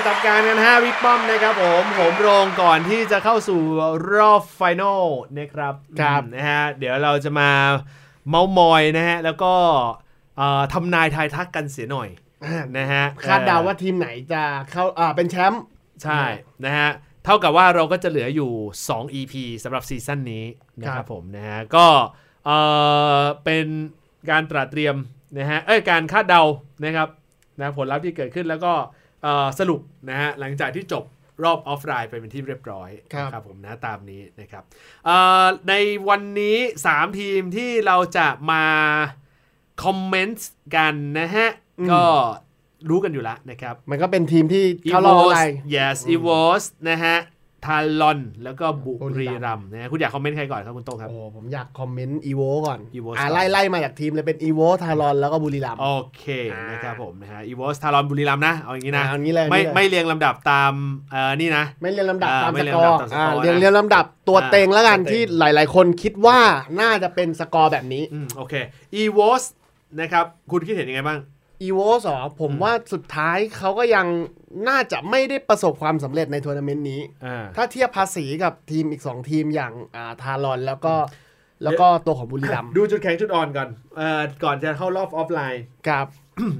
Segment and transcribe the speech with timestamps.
[0.00, 3.60] มาประจำการกันฮะบิ๊กป้อมนะครับผมโหมโรงก่อนที่จะเข้าสู่
[4.14, 5.04] รอบ final
[5.38, 7.50] นะครับครับอืมนะฮะเดี๋ยวเราจะมา
[8.28, 9.52] เม้าท์มอยนะฮะแล้วก็
[10.36, 12.08] เอ่อทำนายทายทักกันเสียหน่อย
[12.44, 15.62] อ่านะฮะคาดเดาว่าเออทีมไหนจะเข้าอ่าเป็นแชมป์
[16.02, 16.22] ใช่
[16.64, 16.88] นะฮะ
[17.24, 18.50] เท่ากับว่าเราก็จะเหลืออยู่
[18.86, 20.44] 2 EP สำหรับซีซั่นนี้
[20.82, 21.86] นะคครัรับบผมนะฮะก็
[22.46, 22.50] เอ
[23.18, 23.66] อเป็น
[24.30, 24.96] การตระเตรียม
[25.36, 26.42] นะฮะเอ้ยการคาดเดา
[26.84, 27.08] นะครับ
[27.60, 29.09] นะผลลัพธ์ที่เกิดขึ้นแล้วก็เอ่อ
[29.58, 31.04] สรุปนะฮะหลังจากที่จบ
[31.44, 34.62] รอบออฟไลน์ไปเป็นที่เรียบร้อยครับนะครับผมนะตามนี้นะครับ
[35.06, 35.74] เอ่อใน
[36.08, 36.56] วันนี้
[36.88, 38.64] 3 ทีมที่เราจะมา
[39.82, 41.48] comment กันนะฮะ
[41.90, 42.02] ก็
[42.90, 47.16] รู้กันอยู่แล้วนะครับ มันก็เป็นทีมที่เข้ารอบอะไร yes EVOS นะฮะ
[47.66, 58.04] Talon แล้วก็บุบุรีรีรัรัมมย์ย์นะฮะคุณอยาก comment ใครก่อนครับคุณโต้งครับ โอ้ผมอยาก comment EVOS ก่อน EVOS อ่าก่อนไล่ไล่มาจากทีมเลยเป็น EVOS Talon แล้วก็บุรีรัมย์โอเคอ่านนะครับผมนะฮะ EVOS Talon
[58.10, 60.72] บุรีรัมย์นะเอาอย่างนี้นะอ่าเอางี้เลยไม่เอางี้เลยไม่เรียงลำดับตาม
[61.10, 66.38] เอ่อนี่นะ ไม่เรียงลำดับอ่าตามไม่สเรียงกอลำดับร์ตามสกอร์อ่านะเรียงเรียงลำดับตัวอ่าเต็งแล้วกันตัวเต็งที่หลาย ๆ คนคิดว่า
[66.80, 68.54] น่าจะเป็นสกอร์แบบนี้อืมโอเค
[68.94, 69.42] EVOS
[70.00, 71.18] นะครับคุณคิดเห็นยังไงบ้าง
[71.62, 74.06] EVOS อ่ะผมว่าสุดท้ายเขาก็ยัง
[74.68, 80.94] น่าจะไม่ได้ประสบความสำเร็จในทัวร์นาเมนต์นี้อ่าถ้าเทียบภาษีกับทีมอีก 2 ทีมอย่างอ่า Talon แล้วก็
[81.64, 86.06] แล้วก็ตัวของบุรีรัมย์ดูจุดแข็งจุดอ่อนก่อนเอ่อก่อนจะเข้ารอบออฟไลน์ครับ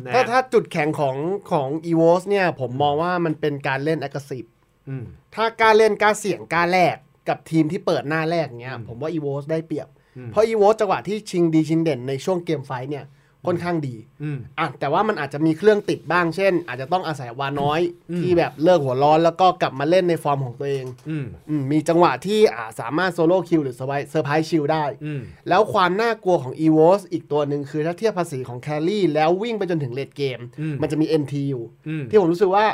[0.07, 1.17] นะถ้าฮะถ้าจุดแข็งของ
[1.53, 4.48] ของ EVOS เนี่ย ผมมองว่ามันเป็นการเล่น aggressive
[4.89, 5.05] อืม
[5.35, 6.97] ถ้ากล้าเล่นกล้าเสี่ยงกล้าแลก
[7.29, 13.05] กับทีมที่เปิดหน้าแลกเนี้ยอืมผมว่า EVOS ได้เปรียบอืมเพราะ EVOS จังหวะที่ชิงดีชิงเด่นในช่วงเกม fight เนี่ย
[13.46, 17.80] ค่อนข้างดีอืมอะแต่ว่ามันอาจจะมีเครื่องติดบ้างเช่น อาจจะต้องอาศัยวาน้อย
[18.11, 30.11] อืมที่แบบเลิกหัวร้อนแล้วก็กลับมาเล่นในฟอร์มของตัวเองอืมอืมมีจังหวะที่อ่าสามารถ solo kill หรือ surprise surprise kill ได้อืมแล้วความน่ากลัวของ e v o s อีกตัวหนึ่งคือถ้าเทียบภาษีของ carry แล้ววิ่งไปจนถึง late
[30.17, 32.64] game อืมมันจะมี NT อยู่อืมที่ผมรู้สึกว่า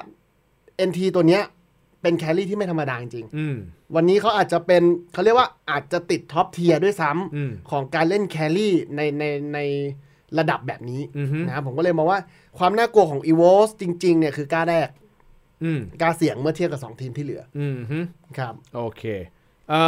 [0.88, 1.43] NT ตัวเนี้ย
[2.03, 4.82] เป็น carry ที่ไม่ธรรมดาจริงอืมๆวันนี้เขาอาจจะเป็น
[5.12, 9.25] เขาเรียกว่าอาจจะติด top tier ด้วยซ้ำอืมของการเล่น carry ในใน
[9.55, 9.59] ใน
[10.38, 12.20] ระดับแบบนี้อืมนะครับผมก็เลยมองว่า
[12.59, 14.88] ความน่ากลัวของ e v o s จริง ๆ เนี่ยคือกล้าแลก
[15.64, 17.98] อืมกล้าเสี่ยงเมื่อเทียบกับ 2 ทีมที่เหลืออืมฮึ
[18.38, 19.03] ครับ โอเค
[19.69, 19.81] เอ่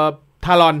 [0.00, 0.02] อ
[0.44, 0.76] Talon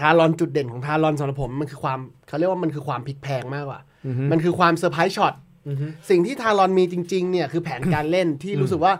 [0.00, 5.34] Talon จุดเด่นของ Talon สำหรับผมมันคือความเขาเรียกว่ามันคือความพลิกแพลงมากกว่าอือฮึมันคือความ surprise shot
[5.68, 8.92] อือฮึสิ่งที่ Talon มีจริง ๆ เนี่ยคือแผนการเล่นที่รู้สึกว่า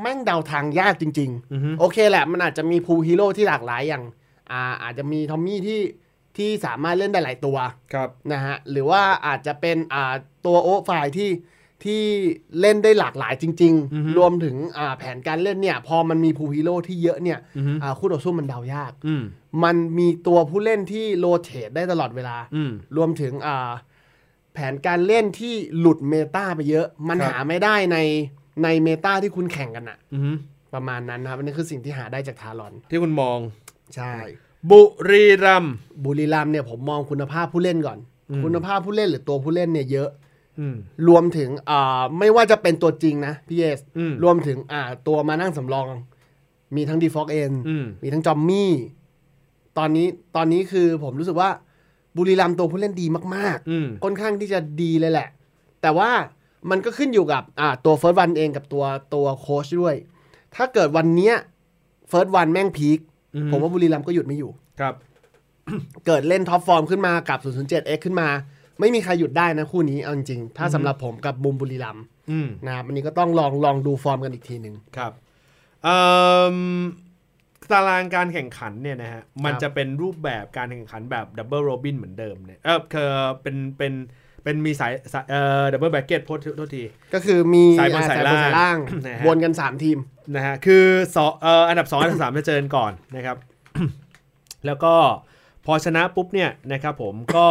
[0.00, 4.04] แม่งเดาทางยากจริงอือฮึๆโอเคแหละ มันอาจจะมี pool hero ที่หลากหลายอย่าง
[4.50, 5.80] อ่าอาจจะมีทอมมี่ที่
[6.36, 7.56] ที่สามารถเล่นได้หลายตัว
[7.92, 10.14] ครับนะฮะหรือว่าอาจจะเป็นอ่า
[10.46, 11.30] ตัวโอไฟล์ที่
[11.84, 12.02] ที่
[12.60, 19.22] เล่นได้หลากหลายจริงอือฮึๆรวมถึงอ่าแผนการเล่นเนี่ย พอมันมีพูลฮีโร่ที่เยอะเนี่ยอือฮึอ่าคู่ต่อสู้มันเดายากอืม
[19.64, 23.70] มันมีตัวผู้เล่นที่โรเตทได้ตลอดเวลาอืมรวมถึงอ่า
[24.54, 27.98] แผนการเล่นที่หลุดเมตาไปเยอะ มันครับหาไม่ได้ใน
[28.62, 30.30] ในเมตาที่คุณแข่งกันอะอือฮึ
[30.74, 33.38] ประมาณนั้นนะครับอันนี้คือสิ่งที่หาได้จากทารอน ที่คุณมอง
[33.96, 34.12] ใช่
[34.70, 35.74] บุรีรัมย์
[36.04, 37.98] บุรีรัมย์เนี่ยผมมองคุณภาพผู้เล่นก่อน
[38.30, 40.10] อืมคุณภาพผู้เล่นหรือตัวผู้เล่นเนี่ยเยอะ
[40.58, 40.76] อืม
[41.08, 45.86] รวมถึงอ่าไม่ว่าจะเป็นตัวจริงนะพี่เอสอืมรวมถึงอ่าตัวมานั่งสำรอง
[46.76, 48.72] มีทั้งดีฟอกเอ็นอืมมีทั้งจอมมี่
[49.78, 50.06] ตอนนี้
[50.36, 51.50] ตอนนี้คือผมรู้สึกว่า
[52.16, 55.28] บุรีรัมย์ตัวผู้เล่นดีมากๆอืมค่อนข้างที่จะดีเลยแหละ
[55.82, 56.10] แต่ว่า
[56.70, 58.84] มันก็ขึ้นอยู่กับอ่าตัวเฟิร์สวันเองกับตัว
[59.14, 59.94] ตัวโค้ชด้วย
[60.54, 61.34] ถ้าเกิดวันเนี้ย
[62.08, 63.10] เฟิร์สวันแม่งพีคอืม
[63.52, 64.50] ผมว่าบุรีรัมย์ก็หยุดไม่อยู่
[64.80, 64.94] ครับ
[66.06, 68.28] เกิดเล่น top form ขึ้นมากับ 007X ขึ้นมา
[68.80, 75.12] ไม่มีใครหยุดได้นะคู่นี้เอาจริงๆถ้าสำหรับผมกับมุมบุรีรัมย์อืมนะครับอันนี้ก็ต้องลองลองดูฟอร์มกันอีกทีหนึ่งครับ
[75.84, 75.96] เอ่
[76.54, 76.56] อ
[77.72, 83.10] ตารางการแข่งขันเนี่ยนะฮะมันจะเป็นรูปแบบการแข่งขันแบบ double robin เหมือนเดิมเนี่ยเออคือ
[83.42, 83.92] เป็นเป็น
[84.44, 86.82] เป็นมีสายสายเอ่อ double bracket โทษโทษที
[87.14, 89.98] ก็คือมีสายบนอ่าสายบนล่างล่างนะฮะวนกัน 3 ทีม
[90.34, 90.86] นะฮะคือ
[91.16, 93.36] สองเอ่ออันดับ 2 อันดับ3จะเจอกันก่อนนะครับ
[94.66, 94.94] แล้วก็
[95.66, 97.48] พอชนะปุ๊บเนี่ยนะครับผมก็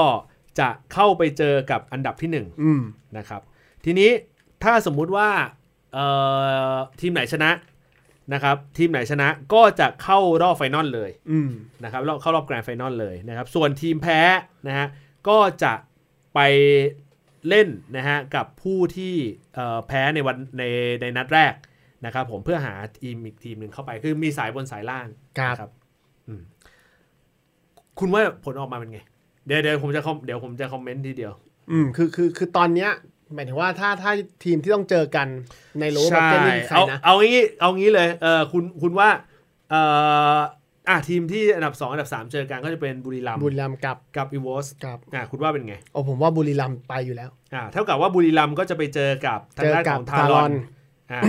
[0.59, 2.29] จะเข้าไปเจอกับอันดับที่
[2.61, 3.41] อืม1นะครับ
[3.85, 4.09] ทีนี้
[4.63, 5.29] ถ้าสมมุติว่า
[5.93, 6.05] เอ่
[6.73, 7.51] อทีมไหนชนะ
[8.33, 11.49] นะครับทีมไหนชนะก็จะเข้ารอบ final เลยอืม
[11.83, 14.19] นะครับเข้ารอบ grand final เลยนะครับ ส่วนทีมแพ้
[14.67, 14.87] นะฮะ
[15.27, 15.73] ก็จะ
[16.35, 16.39] ไป
[17.49, 17.67] เล่น
[17.97, 19.13] นะฮะกับผู้ที่
[19.53, 20.63] เอ่อแพ้ในวันใน
[21.01, 21.53] ในนัดแรก
[22.05, 25.07] นะครับผมเพื่อหาทีมอีกทีมหนึ่งเข้าไปคือมีสายบนสายล่าง
[25.39, 25.69] ครับนะ
[26.27, 26.41] อืม
[27.99, 28.99] คุณว่าผลออกมาเป็นไง
[29.45, 31.33] เดี๋ยวเดี๋ยวผมจะคอมเดี๋ยวผมจะคอมเมนต์ทีเดียว
[31.71, 32.91] อืมคือคือคือตอนเนี้ย
[33.33, 34.11] หมายถึงว่าถ้าถ้า
[34.43, 35.27] ทีมที่ต้องเจอกัน
[35.79, 39.09] ใน lower bracket ใช่ นี่คือใครเอานะเอางี้เอางี้เลยเออคุณคุณว่า
[39.69, 39.75] เอ
[40.35, 40.37] อ
[40.89, 50.53] อะทีมที่อันดับ 2 อันดับ 3 เจอกันก็จะเป็นบุรีรัมย์บุรีรัมย์กับกับ EVOS กับอะคุณว่าเป็นไงโอ้ผมว่าบุรีรัมย์ไปอยู่แล้วอ่าเท่ากับว่าบุรีรัมย์ก็จะไปเจอกับทางเจอกับทางด้านของ Talon
[51.11, 51.21] อ่า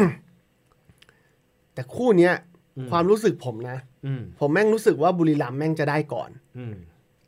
[1.75, 2.35] แต่คู่เนี้ย
[2.77, 6.75] อืมความรู้สึกผมนะอืมผมแม่งรู้สึกว่าบุรีรัมย์แม่งจะได้ก่อนอืม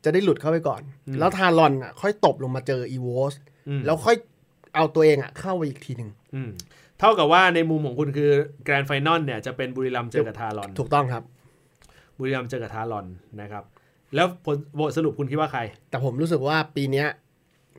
[0.03, 3.33] จะได้หลุดเข้าไปก่อนอืมแล้ว Talon อะ ค่อยตบลงมาเจอ EVOS
[3.69, 4.15] อืมแล้วค่อย
[4.75, 6.49] เอาตัวเองอะเข้าไปอีกทีหนึ่งอืม
[6.99, 8.31] เท่ากับว่าในมุมของคุณคือ
[8.65, 11.23] grand final เนี่ยจะเป็นบุรีรัมย์เจอกับ Talon ถูกต้องครับ
[12.17, 13.05] บุรีรัมย์เจอกับ Talon
[13.41, 13.63] นะครับ
[14.15, 17.07] แล้วผลบทสรุปคุณคิดว่าใคร แต่ผมรู้สึกว่าปีเนี้ย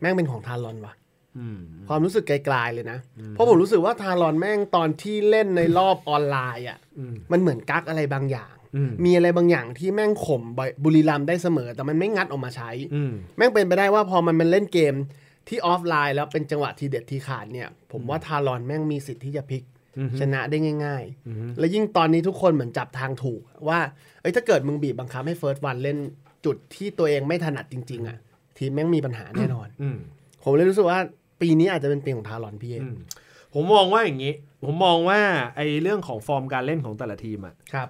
[0.00, 0.94] แม่งเป็นของทารอนว่ะ
[1.38, 10.42] อืมความรู้สึกไกลๆเลยนะอืมเพราะผมรู้สึกว่าทารอนแม่งตอนที่เล่นในรอบออนไลน์อะอืมมันเหมือนกักอะไรบางอย่างอืมมีอะไรบางอย่างที่แม่งข่ม
[10.84, 14.94] บุรีรัมย์ได้เสมอ แต่มันไม่งัดออกมาใช้อืมแม่งเป็นไปได้ว่าพอมันมันเล่นเกม
[15.48, 19.75] ที่ออฟไลน์แล้วเป็นจังหวะทีเด็ดทีขาดเนี่ย ผมว่าทารอนแม่งมีสิทธิ์ที่จะพลิกอืม
[20.20, 23.78] ชนะได้ง่ายอืมๆและยิ่งตอนนี้ทุกคนเหมือนจับทางถูก ว่า
[24.20, 25.98] เอ้ยถ้าเกิดมึงบีบบังคับให้เฟิร์สวันเล่น
[26.44, 28.18] จุดที่ตัวเองไม่ถนัดจริง ๆ อะ
[28.58, 29.98] ทีมแม่งมีปัญหาแน่นอนอืม
[30.42, 30.98] ผมเลยรู้สึกว่า
[31.40, 32.96] ปีนี้อาจจะเป็นปีของทารอนพี่เออืม
[33.54, 34.34] ผมมองว่าอย่างนี้
[34.64, 35.20] ผมมองว่า
[35.56, 37.88] ไอ้เรื่องของฟอร์มการเล่นของแต่ละทีมอะครับ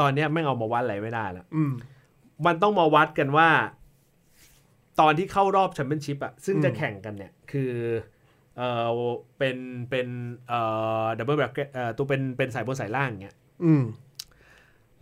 [0.00, 1.72] ตอนเนี้ยแม่งเอามาวัดอะไรไม่ได้แล้วอืม
[2.46, 3.48] มันต้องมาวัดกันว่า
[5.00, 7.70] ตอนที่เข้ารอบแชมเปี้ยนชิพอะซึ่งอืมจะแข่งกันเนี่ย คือ
[8.60, 8.88] เออ
[9.38, 9.56] เป็น
[9.90, 10.08] เป็น
[10.48, 10.60] เอ่
[11.02, 13.84] อ double bracket เอ่อตัวเป็นเป็นสายบนสายล่างเงี้ยอืม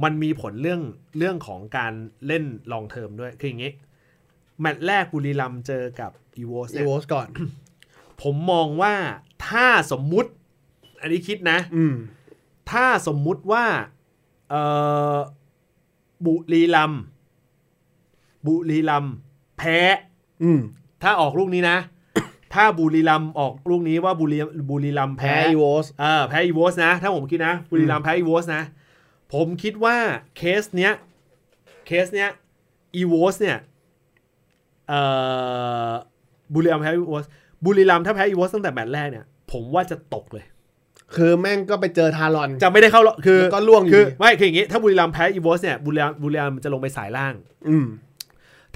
[0.05, 0.83] มันมีผลเรื่อง
[1.19, 1.93] เรื่องของการ
[2.27, 3.73] เล่น long term ด้วย คืออย่างนี้
[4.61, 7.29] แมตช์แรกบุรีรัมย์เจอกับอีโวสอีโวสก่อน
[8.23, 8.95] ผมมองว่า
[9.49, 10.31] ถ้าสมมุติ
[11.01, 11.95] อันนี้คิดนะ อืม
[12.71, 13.65] ถ้าสมมุติว่า
[14.51, 14.55] เอ
[15.15, 15.17] อ
[16.27, 17.03] บุรีรัมย์
[18.47, 19.15] บุรีรัมย์
[19.59, 19.79] แพ้
[20.43, 20.61] อืม
[21.03, 21.79] ถ้าออกลูกนี้นะ
[22.59, 24.39] ถ้าบุรีรัมย์ออกลูกนี้ว่าบุรี
[24.71, 28.63] บุรีรัมย์แพ้แพ้อีโวสเออแพ้อีโวสนะ ถ้าผมคิดนะ บุรีรัมย์แพ้ EVOS นะ
[29.35, 29.97] ผมคิดว่า
[30.37, 30.93] เคสเนี้ย
[31.87, 32.31] เคสเนี้ย
[32.97, 33.59] EVOS เนี่ย
[34.89, 35.01] เอ่
[35.89, 35.91] อ
[36.55, 37.27] บุรีรัมย์แพ้ EVOS
[37.65, 40.45] บุรีรัมย์ถ้าแพ้ EVOS ตั้งแต่แมตช์แรกเนี่ย ผมว่าจะตกเลย
[41.17, 47.35] คือแม่งก็ไปเจอ Talon จะไม่ได้เข้ารอบคือแล้วก็ร่วงอยู่คือดีไม่คืออย่างงี้ถ้าบุรีรัมย์แพ้ EVOS เนี่ยบุรีรัมย์บุรีรัมย์จะลงไปสายล่าง
[47.69, 47.87] อืม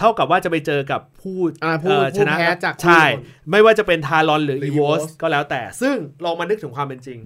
[0.02, 7.18] เท่ากับว่าจะไปเจอกับผู้อ่าผู้เอ่อผู้แพ้จากคู่ใช่ก่อนไม่ว่าจะเป็นทารอนหรือหรืออีโวส Evos ก็แล้วแต่ ซึ่งลองมานึกถึงความเป็นจริง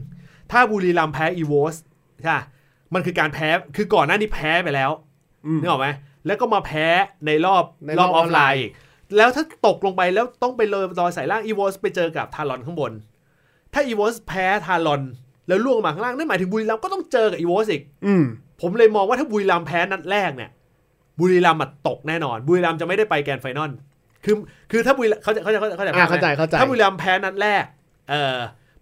[0.52, 1.75] ถ้าบุรีรัมย์แพ้ EVOS
[2.23, 2.43] ใช่ปะ
[2.94, 4.90] มันคือการแพ้คือก่อนหน้านี้แพ้ไปแล้ว
[5.46, 5.88] อืมนึกออกไหม
[6.26, 6.87] แล้วก็มาแพ้
[7.26, 8.70] ในรอบในรอบออฟไลออนไลน์อีก
[9.17, 12.93] แล้วถ้าตกลงไปแล้วต้องไปเลยรอยสายล่าง EVOS ไปเจอกับ Talon ข้างบน
[13.72, 15.02] ถ้า EVOS แพ้ Talon
[15.49, 18.25] แล้วร่วงมาข้างล่างนั่นหมายถึงบุรีรัมย์ก็ต้องเจอกับ EVOS อีก อืม
[18.61, 20.50] ผมเลยมองว่าถ้าบุรีรัมย์แพ้นัดแรกเนี่ย
[21.20, 23.70] บุรีรัมย์อะตกแน่นอน บุรีรัมย์จะไม่ได้ไป grand final
[24.24, 24.34] คือ
[24.70, 27.64] คือถ้าบุรีเข้าใจปะเข้าใจปะเข้าใจปะอ่าเข้าใจเข้าใจถ้าบุรีรัมย์แพ้นัดแรก
[28.10, 28.38] เออ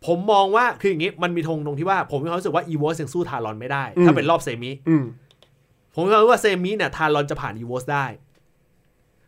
[0.07, 5.05] ผมมองว่าคืออย่างนี้มันมีธงตรงที่ว่าผมมีความรู้สึกว่า EVOS ยังสู้ Talon ไม่ได้ ถ้าเป็นรอบ semi อืม
[5.95, 8.07] ผมมีความรู้สึกว่า semi เนี่ย Talon จะผ่าน EVOS ได้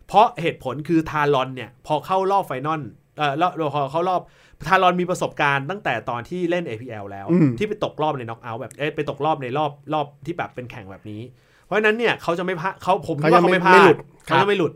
[0.07, 2.83] เพราะเหตุผลคือ Talon เนี่ย พอเข้ารอบ final
[3.19, 4.21] เออแล้วพอเข้ารอบ
[4.67, 11.23] Talon มีประสบการณ์ตั้งแต่ตอนที่เล่น APL แล้วอืมที่ไปตกรอบในน็อกเอาท์แบบเอ้ยไปตกรอบในรอบรอบที่แบบเป็นแข่งแบบนี้
[11.67, 13.97] เพราะฉะนั้นเนี่ยเขาจะไม่พลาดเขาผมคิดว่าเขาไม่พลาเขาจะไม่ดหลุด
[14.27, 14.73] เขาจะไม่หลุด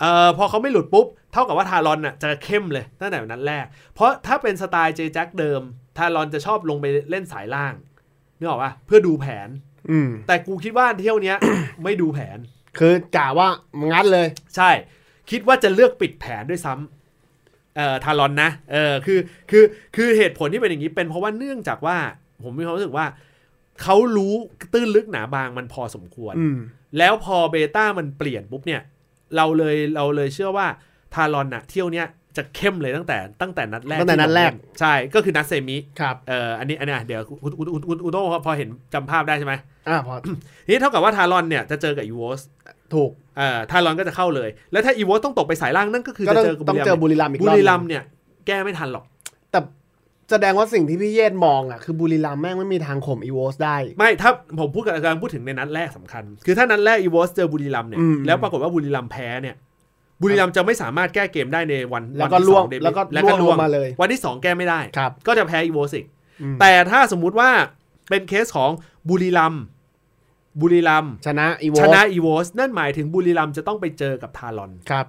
[0.00, 5.60] เอ่อพอเขาไม่หลุดปุ๊บ เท่ากับว่าทารอนน่ะจะเข้มเลยตั้งแต่นัดแรก เพราะถ้าเป็นสไตล์เจแจ็คเดิม
[5.96, 7.74] ทารอนจะชอบลงไปเล่นสายล่าง
[8.38, 9.48] นึกออกปะเพื่อดูแผน
[9.90, 11.36] อืมแต่กูคิดว่าเที่ยวเนี้ย
[11.84, 12.38] ไม่ดูแผน
[12.78, 13.48] คือกะว่า
[13.92, 14.70] งัดเลย ใช่
[15.30, 19.18] คิดว่าจะเลือกปิดแผนด้วยซ้ำเอ่อทารอนนะเออคือ
[19.50, 19.64] คือ
[19.96, 21.96] คือเหตุผลที่เป็นอย่างนี้เป็นเพราะว่าเนื่องจากว่า
[22.42, 23.06] ผมมีความรู้สึกว่า
[23.82, 24.34] เขารู้
[24.72, 26.58] ตื้นลึกหนาบางมันพอสมควรอืม
[26.98, 28.80] แล้วพอ meta มันเปลี่ยนปุ๊บเนี่ย
[29.36, 30.66] เราเลยเราเลยเชื่อว่า
[31.14, 32.06] Talon น่ะเที่ยวเนี้ย
[32.36, 39.54] จะเข้มเลยตั้งแต่ตั้งแต่นัดแรกตั้งแต่นัดแรกที่ลงเล่นใช่ก็คือนัด semi ครับเอ่ออันนี้อันเนี้ยเดี๋ยวคุณคุณคุณคุณคุณโต้พอเห็นจำภาพได้ใช่ไหม
[39.88, 40.14] อ่าพอ
[40.64, 42.40] ทีนี้เท่ากับว่า Talon เนี่ยจะเจอกับ EVOS
[42.94, 48.04] ถูกเอ่อ Talon ก็จะเข้าเลย แล้วถ้า EVOS ต้องตกไปสายล่างนั่นก็คือก็จะต้องเจอกับต้องเจอบุรีรัมย์อีกบุรอบรีรัมหย์นึ่งเนี่ย
[48.46, 49.09] แก้ไม่ทันหรอกแต่
[50.30, 59.56] แสดงว่าสิ่งที่พี่เยศมองอะคือบุรีรัมย์แม่งไม่มีทางข่มอีโวสได้ ไม่ถ้าผมพูดกับอาจารย์พูดถึงในนัดแรกสำคัญ คือถ้านัดแรกอีโวสเจอบุรีรัมย์เนี่ยอืม แล้วปรากฏว่าบุรีรัมย์แพ้เนี่ย
[60.22, 66.06] บุรีรัมย์จะไม่สามารถแก้เกมได้ในวันแล้วนก็ที่ล่วงสอเดบิแล้วก็แล้วล่ก็วงลล่วงงมาเลยวันที่สองแก้ไม่ได้ ครับก็จะแพ้อีโวสอีก
[66.42, 67.50] อืมแต่ถ้าสมมุติว่า
[68.10, 68.70] เป็นเคสของ
[69.08, 69.62] บุรีรัมย์
[70.60, 75.06] บุรีรัมย์ชนะอีโวชสนะอีโวสนั่นหมายถึงบุรีรัมย์จะต้องไปเจอกับทารอนครับ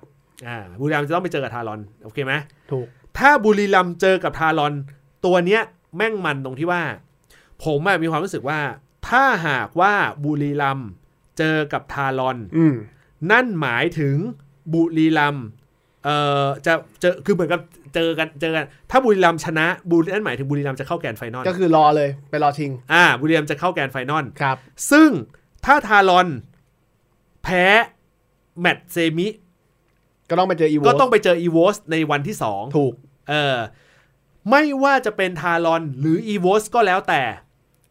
[0.47, 2.33] อ่าบุรีรัมย์จะต้องไปเจอกับ Talon โอเคไหม
[2.71, 2.87] ถูก
[3.17, 4.73] ถ้าบุรีรัมย์เจอกับ Talon
[5.25, 5.61] ตัวเนี้ย
[5.97, 6.83] แม่งมันตรงที่ว่า
[7.65, 8.59] ผมอะมีความรู้สึกว่า
[9.09, 10.89] ถ้าหากว่าบุรีรัมย์
[11.37, 12.75] เจอกับ Talon อืม
[13.31, 14.15] นั่นหมายถึง
[14.73, 15.45] บุรีรัมย์
[16.03, 17.61] เอ่อจะเจอคือเหมือนกับ
[17.95, 24.57] เจอกันเจอกันถ้าบุรีรัมย์ชนะบุรีนั่นหมายถึงบุรีรัมย์จะเข้า grand final ก็คือรอเลยไปรอชิง อ่า บุรีรัมย์จะเข้า grand final ครับ
[24.91, 25.09] ซึ่ง
[25.65, 26.27] ถ้า Talon
[27.43, 27.65] แพ้
[28.59, 29.27] แมตช์ semi
[30.29, 32.93] ก็ต้องไปเจอ EVOS ก็ต้องไปเจอ EVOS ในวันที่สองถูก
[33.29, 33.57] เออ
[34.49, 37.21] ไม่ว่าจะเป็น Talon หรือ EVOS ก็แล้วแต่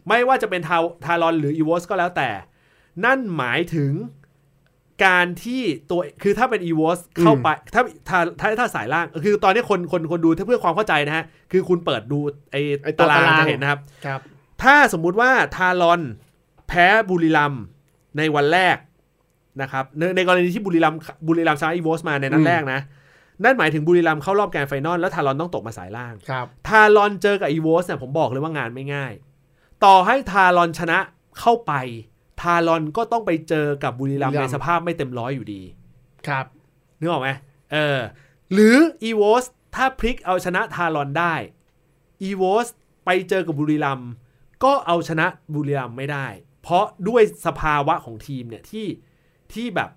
[0.09, 2.28] ไม่ว่าจะเป็น Talon หรือ EVOS ก็แล้วแต่
[3.04, 3.92] นั่นหมายถึง
[5.04, 12.19] การที่ตัวคือถ้าเป็น EVOS เข้าไปถ้าถ้าถ้าถ้าสายล่าง คือตอนนี้คนคนคนดูถ้าเพื่อความเข้าใจนะฮะ คือคุณเปิดดู
[12.50, 14.21] ไอ้ไอ้ตัวตารางตารางจะเห็นนะครับครับ
[14.62, 16.00] ถ้าสมมุติว่า Talon
[16.69, 17.62] แพ้บุรีรัมย์
[18.19, 18.76] ในวันแรก
[19.62, 22.80] นะครับในในกรณีที่บุรีรัมย์บุรีรัมย์ชนะ EVOS มาในนัดแรกนะ
[23.44, 29.12] นั่นหมายถึงบุรีรัมย์เข้ารอบ grand final แล้ว Talon ต้องตกมาสายล่างครับ Talon เจอกับ EVOS เนี่ยผมบอกเลยว่างานไม่ง่าย
[29.85, 30.99] ต่อให้ Talon ชนะ
[31.40, 31.73] เข้าไป
[32.40, 35.62] Talon ก็ต้องไปเจอกับบุรีรัมย์บุรีรัในมย์ในสภาพไม่เต็มร้อยอยู่ดี
[36.26, 36.47] ครับ
[37.00, 37.30] นึกออกไหม
[37.73, 37.99] เออ
[38.52, 41.35] หรือ EVOSถ้าพลิกเอาชนะทารอนได้
[42.23, 42.66] อีโวส
[43.04, 44.11] ไปเจอกับบุรีรัมย์
[44.64, 46.26] ก็เอาชนะบุรีรัมย์ไม่ได้
[46.62, 48.87] เพราะด้วยสภาวะของทีมเนี่ยที่
[49.52, 49.90] ที่แบบ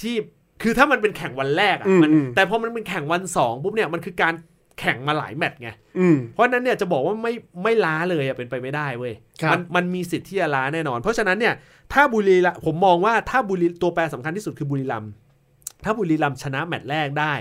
[0.00, 0.14] ที่
[0.62, 4.34] คือถ้ามันเป็นแข่งวันแรกอะอืมมันอืมแต่พอมันเป็นแข่งวันสองปุ๊บเนี่ยมันคือการ
[4.80, 11.54] แข่งมาหลายแมตช์ไงอืมเพราะฉะนั้นเนี่ยจะบอกว่าไม่ไม่ล้าเลยอะเป็นไปไม่ได้เว้ยครับมันมันมีสิทธิ์ที่จะล้าแน่นอน เพราะฉะนั้นเนี่ย
[11.92, 15.10] ถ้าบุรีรัมย์ผมมองว่าถ้าบุรีตัวแปรสำคัญที่สุดคือบุรีรัมย์
[15.84, 17.34] ถ้าบุรีรัมย์ชนะแมตช์แรกได้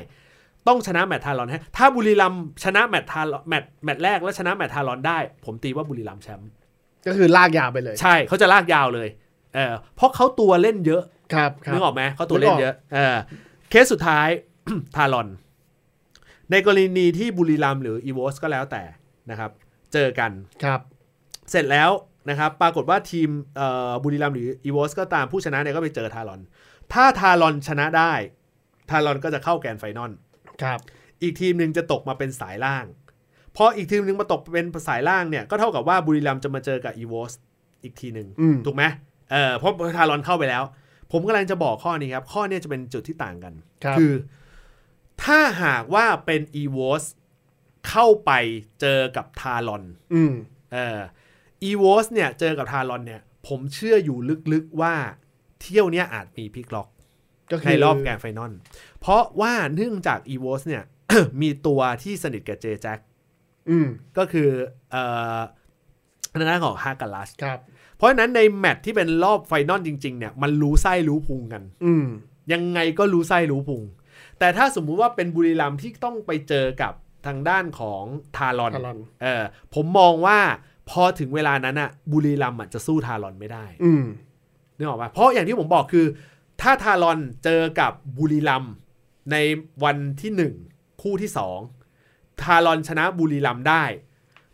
[0.68, 6.50] ต้องชนะแมตช์ Talon ให้ถ้าบุรีรัมย์ชนะแมตช์ Talon แมตช์แมตช์แรกแล้วชนะแมตช์ Talon ได้ ผมตีว่าบุรีรัมย์แชมป์
[7.08, 9.08] ก็คือลากยาวไปเลย ใช่เขาจะลากยาวเลย
[9.56, 11.02] เออเพราะเขาตัวเล่นเยอะ
[11.34, 13.18] ครับครับนึกออกไหมเขาตัวเล่นเยอะเออ
[13.70, 14.28] เคสสุดท้าย
[14.96, 15.28] Talon
[16.52, 18.84] ในกรณีที่บุรีรัมย์หรือ EVOS ก็แล้วแต่
[19.30, 19.52] นะครับ
[19.94, 20.32] เจอกัน
[20.64, 20.80] ครับ
[21.52, 21.90] เสร็จแล้ว
[22.30, 26.42] นะครับ ปรากฏว่าทีมเอ่อบุรีรัมย์หรือ EVOS ก็ตามผู้ชนะเนี่ยก็ไปเจอ Talon
[26.94, 28.14] ถ้า Talon ชนะได้
[28.90, 30.12] Talon ก็จะเข้า Grand Final
[30.64, 30.80] ครับ
[31.22, 32.86] อีกทีมหนึ่งจะตกมาเป็นสายล่าง
[33.58, 37.32] พออีกทีมหนึ่งมาตกเป็นสายล่างเนี่ยก็เท่ากับว่าบุรีรัมย์จะมาเจอกับ EVOS
[37.84, 38.84] อีกทีหนึ่งอืมถูกไหม
[39.32, 40.64] เออเพราะ Talon เข้าไปแล้ว
[41.12, 43.54] ผมกำลังจะบอกข้อนี้ครับ ข้อนี้จะเป็นจุดที่ต่างกัน
[43.84, 44.02] ครับอ
[45.24, 47.04] ถ้าหากว่าเป็น e v o s
[47.90, 48.32] เข้าไป
[48.82, 49.84] เจอกับ Talon
[50.14, 50.34] อืม
[50.74, 51.00] เออ
[51.70, 54.18] EVOS เนี่ยเจอกับ Talon เนี่ย ผมเชื่ออยู่
[54.54, 54.96] ลึกๆว่า
[55.62, 56.88] เที่ยวเนี้ยอาจมีพลิกล็อก
[57.52, 58.54] ก็คืในรอบ Grand Final
[59.00, 60.84] เพราะว่าเนื่องจาก e v o s เนี่ย
[61.42, 63.00] มีตัวที่สนิทกับเจแจ็ค
[63.70, 63.88] อืม
[64.18, 64.50] ก็คือ
[64.92, 65.04] เอ่
[65.38, 65.40] อ
[66.34, 67.60] ทางด้านของฮาการัสครับ
[68.02, 72.06] เพราะฉะนั้นใน match ที่เป็นรอบ final จริง ๆ เนี่ย มันรู้ไส้รู้พุงกัน อืม
[72.54, 73.84] ยังไงก็รู้ไส้รู้พุง
[74.40, 76.94] แต่ถ้าสมมุติว่าเป็นบุรีรัมย์ที่ต้องไปเจอกับ
[77.28, 78.04] ทางด้านของ
[78.38, 79.44] ทารอนทารอน เออ
[79.74, 80.40] ผมมองว่า
[80.90, 84.04] พอถึงเวลานั้นอะบุรีรัมย์อะจะสู้ทารอนไม่ได้อืม
[84.78, 86.06] นึกออกปะเพราะอย่างที่ผมบอกคือ
[86.62, 88.74] ถ้าทารอนเจอกับบุรีรัมย์
[89.32, 89.36] ใน
[89.84, 90.54] วันที่หนึ่ง
[91.02, 91.60] คู่ที่สอง
[92.42, 93.84] ทารอนชนะบุรีรัมย์ได้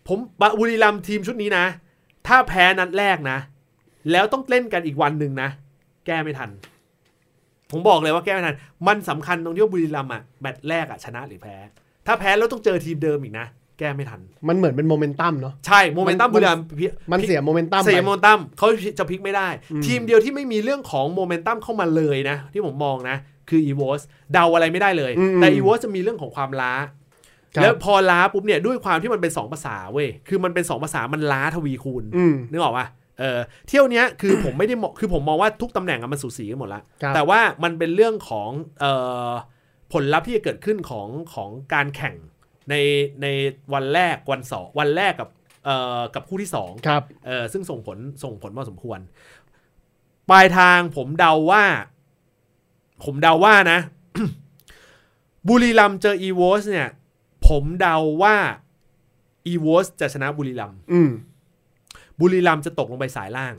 [0.07, 0.17] ผม
[0.59, 1.65] บุรีรัมย์ทีมชุดนี้นะ
[2.27, 3.37] ถ้าแพ้นัดแรกนะ
[4.11, 5.49] แล้วต้องเล่นกันอีกวันหนึ่งนะ
[6.05, 6.49] แก้ไม่ทัน
[7.71, 8.55] ผมบอกเลยว่าแก้ไม่ทัน
[8.87, 11.55] มันสำคัญตรงที่ว่าบุรีรัมย์อะ match แรกอะชนะหรือแพ้
[12.07, 13.47] ถ้าแพ้แล้วต้องเจอทีมเดิมอีกนะ
[13.79, 18.67] แก้ไม่ทัน มันเหมือนเป็นโมเมนตัมเนาะใช่โมเมนตัมมันบุรีรัมย์พิมันเสียโมเมนตัมเสียไปโมเมนตัมเขา
[18.99, 23.17] จะพลิกไม่ได้อืมทีมเดียวที่ไม่มีเรื่องของโมเมนตัมเข้ามาเลยนะ ที่ผมมองนะ
[23.49, 24.01] คือ EVOS
[24.33, 26.89] เดาอะไรไม่ได้เลยอืมแต่ EVOS จะมีเรื่องของความล้าครับ
[27.61, 32.87] แล้วพอล้าปุ๊บเนี่ยด้วยความที่มันเป็น2ภาษาเว้ยคือมันเป็น2ภาษามันล้าทวีคูณอืมนึกออกปะ
[33.19, 38.49] เออเที่ยวเนี้ยคือผมไม่ได้มองคือผมมองว่าทุกตำแหน่งอะมันสูสีกันหมดละครับแต่ว่ามันเป็นเรื่องของ
[38.79, 38.91] เอ่
[39.27, 39.31] อ
[39.93, 42.15] ผลลัพธ์ที่จะเกิดขึ้นของของการแข่ง
[42.69, 42.75] ใน
[43.21, 43.27] ใน
[43.73, 45.29] วันแรกวันสองวันแรกกับ
[45.65, 48.99] เอ่อกับคู่ที่สองครับเออซึ่งส่งผลส่งผลพอสมควร
[50.29, 51.63] ปลายทางผมเดาว่า
[53.05, 53.79] ผมเดาว่านะ
[55.47, 56.89] บุรีรัมย์เจออีโวสเนี่ย
[57.47, 58.35] ผมเดาว่า
[59.47, 61.11] EVOS จะชนะบุรีรัมย์อืม
[62.19, 63.53] บุรีรัมย์จะตกลงไปสายล่าง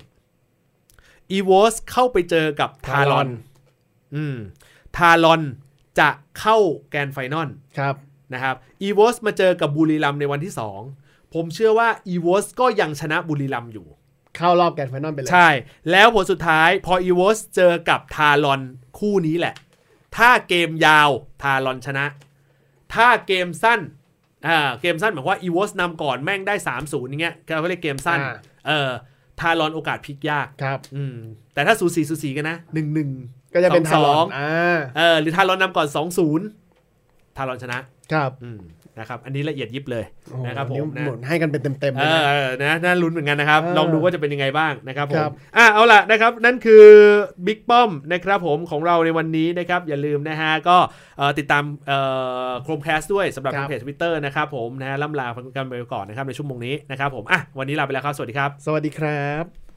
[1.30, 3.28] EVOS เข้าไปเจอกับ Talon
[4.14, 4.37] อืม
[4.97, 5.42] Talon
[5.99, 6.57] จะเข้า
[6.90, 7.95] Grand Final ครับ
[8.33, 10.80] นะครับ EVOS มาเจอกับบุรีรัมย์ในวันที่สอง
[11.35, 13.87] ผมเชื่อว่า EVOS ก็ยังชนะบุรีรัมย์อยู่
[14.37, 15.49] เข้ารอบ Grand Final ไปเลยใช่
[15.90, 18.61] แล้วผลสุดท้ายพอ EVOS เจอกับ Talon
[18.99, 19.54] คู่นี้แหละ
[20.16, 21.11] ถ้าเกมยาว
[21.42, 22.04] ทารอนชนะ
[22.95, 23.80] ถ้าเกมสั้น
[24.49, 28.18] อ่าเกมสั้นหมายว่าอีเวสนำก่อนแม่งได้ 3 0อย่างเงี้ยก็เรียกเกมสั้น
[28.66, 28.90] เออ
[29.40, 31.16] ทารอนโอกาสพลิกยากครับอืม
[31.54, 33.11] แต่ถ้าสูสีสูสีกันนะหนึ่งหนึ่ง
[33.54, 34.26] ก็จะเป็นทารอน
[34.97, 36.67] เออหรือทารอนนำก่อน 2 0
[37.38, 37.78] ถ้าลอนชนะ
[38.12, 38.30] ครับ
[38.99, 40.04] นะครับอันนี้ละเอียดยิบเลย
[40.47, 42.11] นะครับผมนให้กันเป็นเต็มๆเลย
[42.62, 46.85] นะน่าลุ้นเหมือนกันนะครับ ลองดูว่าจะเป็นยังไงบ้างนะครับผมอะเอาล่ะนะครับนั่นคือ
[47.47, 50.76] บิ๊กป้อมนะครับผมของเราในวันนี้นะครับอย่าลืมนะฮะก็
[51.38, 51.64] ติดตาม
[52.62, 59.67] โครมแคสด้วยสำหรับเพจทวิตเตอร์นะครับผมนะล่ำลาพันกันไปก่อนนะครับในชั่วโมงนี้นะครับผมอะวันนี้ลาไปแล้วครับ สวัสดีครับ สวัสดีครับ